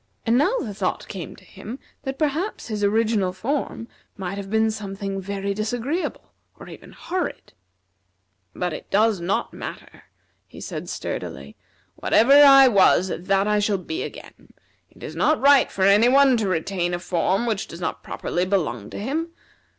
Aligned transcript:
And 0.25 0.35
now 0.35 0.57
the 0.57 0.73
thought 0.73 1.07
came 1.07 1.35
to 1.35 1.43
him 1.45 1.77
that 2.05 2.17
perhaps 2.17 2.69
his 2.69 2.83
original 2.83 3.31
form 3.31 3.87
might 4.17 4.35
have 4.39 4.49
been 4.49 4.71
something 4.71 5.21
very 5.21 5.53
disagreeable, 5.53 6.33
or 6.59 6.67
even 6.67 6.91
horrid. 6.91 7.53
"But 8.55 8.73
it 8.73 8.89
does 8.89 9.19
not 9.21 9.53
matter," 9.53 10.05
he 10.47 10.59
said 10.59 10.89
sturdily. 10.89 11.55
"Whatever 11.97 12.33
I 12.33 12.67
was 12.67 13.09
that 13.15 13.59
shall 13.63 13.79
I 13.79 13.83
be 13.83 14.01
again. 14.01 14.49
It 14.89 15.03
is 15.03 15.15
not 15.15 15.39
right 15.39 15.69
for 15.71 15.83
any 15.83 16.09
one 16.09 16.35
to 16.37 16.47
retain 16.47 16.95
a 16.95 16.99
form 16.99 17.45
which 17.45 17.67
does 17.67 17.79
not 17.79 18.01
properly 18.01 18.43
belong 18.47 18.89
to 18.89 18.97
him. 18.99 19.29